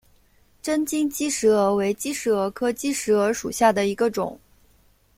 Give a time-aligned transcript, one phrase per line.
[0.63, 4.39] 针茎姬石蛾为姬石蛾科姬石蛾属下的一个种。